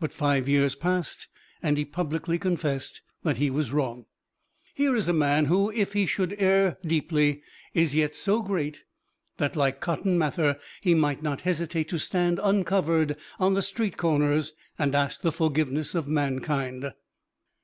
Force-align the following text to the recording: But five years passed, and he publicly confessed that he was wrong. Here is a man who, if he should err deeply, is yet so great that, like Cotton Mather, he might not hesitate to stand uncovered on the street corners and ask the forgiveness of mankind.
But 0.00 0.12
five 0.12 0.48
years 0.48 0.74
passed, 0.74 1.28
and 1.62 1.76
he 1.76 1.84
publicly 1.84 2.40
confessed 2.40 3.02
that 3.22 3.36
he 3.36 3.50
was 3.50 3.70
wrong. 3.70 4.06
Here 4.74 4.96
is 4.96 5.06
a 5.06 5.12
man 5.12 5.44
who, 5.44 5.70
if 5.70 5.92
he 5.92 6.06
should 6.06 6.34
err 6.42 6.76
deeply, 6.84 7.42
is 7.72 7.94
yet 7.94 8.16
so 8.16 8.42
great 8.42 8.82
that, 9.36 9.54
like 9.54 9.80
Cotton 9.80 10.18
Mather, 10.18 10.58
he 10.80 10.96
might 10.96 11.22
not 11.22 11.42
hesitate 11.42 11.86
to 11.90 11.98
stand 11.98 12.40
uncovered 12.42 13.16
on 13.38 13.54
the 13.54 13.62
street 13.62 13.96
corners 13.96 14.54
and 14.76 14.92
ask 14.96 15.20
the 15.20 15.30
forgiveness 15.30 15.94
of 15.94 16.08
mankind. 16.08 16.92